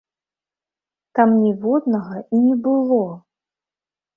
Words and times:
Там 1.19 1.29
ніводнага 1.43 2.15
і 2.25 2.35
не 2.47 2.55
было! 2.69 3.01